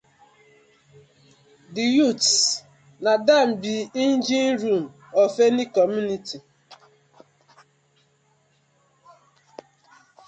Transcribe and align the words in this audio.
Di 1.73 1.83
youths 1.97 2.33
na 3.03 3.11
dem 3.27 3.49
bi 3.61 3.61
di 3.61 3.75
engine 4.05 4.55
room 4.63 4.85
of 5.21 5.31
any 5.47 5.65
community. 5.77 6.37